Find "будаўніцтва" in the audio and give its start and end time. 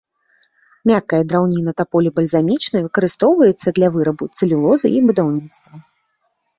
5.11-5.73